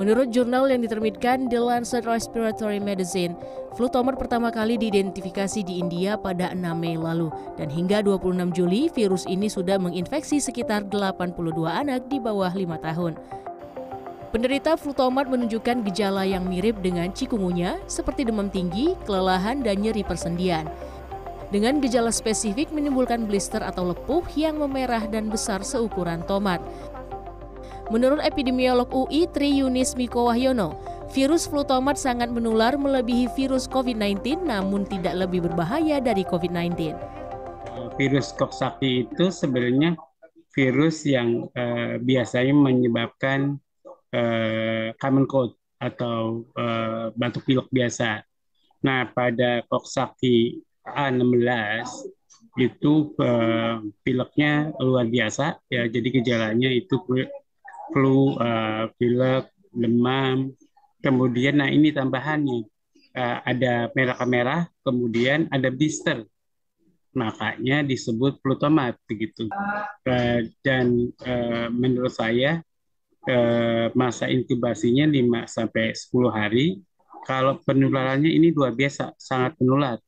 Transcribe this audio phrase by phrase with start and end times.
[0.00, 3.36] Menurut jurnal yang diterbitkan The Lancet Respiratory Medicine,
[3.76, 7.28] flu tomat pertama kali diidentifikasi di India pada 6 Mei lalu
[7.60, 11.36] dan hingga 26 Juli virus ini sudah menginfeksi sekitar 82
[11.68, 13.12] anak di bawah 5 tahun.
[14.32, 20.00] Penderita flu tomat menunjukkan gejala yang mirip dengan cikungunya seperti demam tinggi, kelelahan, dan nyeri
[20.00, 20.64] persendian.
[21.52, 26.64] Dengan gejala spesifik menimbulkan blister atau lepuh yang memerah dan besar seukuran tomat.
[27.90, 30.78] Menurut epidemiolog UI Tri Yunis Miko Wahyono,
[31.10, 36.94] virus flu tomat sangat menular melebihi virus COVID-19 namun tidak lebih berbahaya dari COVID-19.
[37.98, 39.98] Virus Coxsackie itu sebenarnya
[40.54, 43.58] virus yang uh, biasanya menyebabkan
[44.14, 48.22] uh, common cold atau uh, batuk pilek biasa.
[48.86, 51.90] Nah, pada Coxsackie A16
[52.54, 56.98] itu uh, pileknya luar biasa ya jadi gejalanya itu
[57.90, 60.54] flu, uh, pilek, demam.
[61.00, 62.66] Kemudian, nah ini tambahannya
[63.16, 66.26] uh, ada merah-merah, kemudian ada blister.
[67.10, 69.50] Makanya disebut flu tomat begitu.
[70.06, 72.62] Uh, dan uh, menurut saya
[73.26, 76.66] uh, masa inkubasinya 5 sampai 10 hari.
[77.26, 80.00] Kalau penularannya ini luar biasa, sangat menular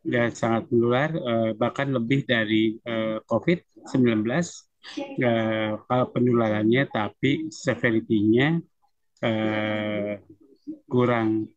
[0.00, 1.12] dan sangat menular
[1.60, 2.80] bahkan lebih dari
[3.28, 4.24] COVID-19
[5.20, 8.60] uh, penularannya tapi severity-nya
[9.24, 10.14] uh,
[10.88, 11.48] kurang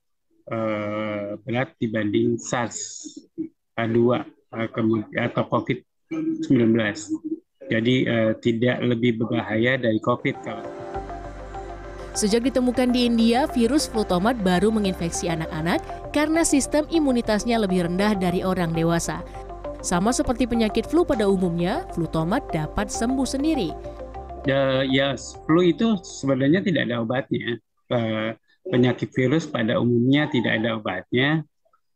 [0.51, 6.75] uh, berat dibanding SARS-2 uh, kemudian atau COVID-19.
[7.71, 10.67] Jadi uh, tidak lebih berbahaya dari COVID kalau
[12.13, 15.81] Sejak ditemukan di India, virus flu tomat baru menginfeksi anak-anak
[16.13, 19.25] karena sistem imunitasnya lebih rendah dari orang dewasa.
[19.83, 23.75] Sama seperti penyakit flu pada umumnya, flu tomat dapat sembuh sendiri.
[24.47, 27.59] Ya, ya flu itu sebenarnya tidak ada obatnya.
[27.91, 28.31] Uh,
[28.63, 31.43] penyakit virus pada umumnya tidak ada obatnya.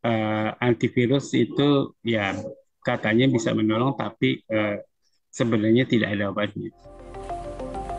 [0.03, 2.35] Uh, antivirus itu ya
[2.83, 4.83] katanya bisa menolong, tapi uh,
[5.31, 6.75] sebenarnya tidak ada obatnya.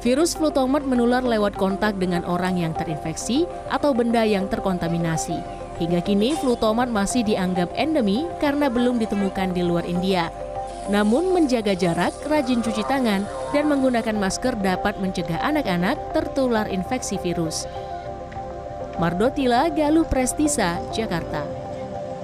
[0.05, 5.68] Virus flu tomat menular lewat kontak dengan orang yang terinfeksi atau benda yang terkontaminasi.
[5.79, 10.31] Hingga kini flu tomat masih dianggap endemi karena belum ditemukan di luar India.
[10.91, 13.23] Namun menjaga jarak, rajin cuci tangan,
[13.53, 17.69] dan menggunakan masker dapat mencegah anak-anak tertular infeksi virus.
[18.99, 21.68] Mardotila Galuh Prestisa, Jakarta.